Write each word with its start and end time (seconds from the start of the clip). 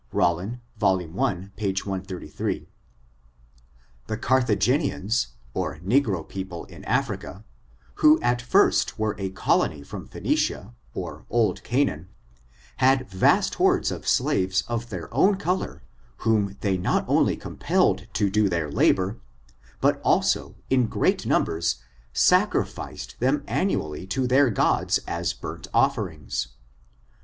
—Rolling 0.11 0.61
voL 0.79 0.99
i, 0.99 1.51
p. 1.55 1.67
133. 1.79 2.67
The 4.07 4.17
Carthagenians, 4.17 5.27
a 5.53 5.59
negro 5.73 6.27
people 6.27 6.65
in 6.65 6.83
Africa, 6.85 7.43
who 8.01 8.19
at 8.23 8.41
first 8.41 8.97
were 8.97 9.15
a 9.19 9.29
colony 9.29 9.83
from 9.83 10.07
Phcenicia, 10.07 10.73
or 10.95 11.27
old 11.29 11.63
Canaan* 11.63 12.07
^^t^^^^^t^^^i^ 12.79 12.79
260 12.79 12.83
ORIGIN, 12.83 12.89
CHARACTER, 12.89 12.89
AND 12.89 12.97
had 12.99 13.09
vast 13.11 13.55
hordes 13.61 13.91
of 13.91 14.07
slaves 14.07 14.63
of 14.67 14.89
their 14.89 15.13
own 15.13 15.35
color, 15.35 15.83
whom 16.25 16.57
they 16.61 16.77
not 16.79 17.05
only 17.07 17.37
compelled 17.37 18.07
to 18.13 18.31
do 18.31 18.49
their 18.49 18.71
labor, 18.71 19.19
but 19.79 20.01
also, 20.03 20.55
in 20.71 20.87
great 20.87 21.27
numbers, 21.27 21.75
sacrificed 22.11 23.19
them 23.19 23.43
annually 23.47 24.07
to 24.07 24.25
their 24.25 24.49
gods 24.49 24.97
as 25.05 25.33
burnt 25.33 25.67
offerings. 25.75 26.47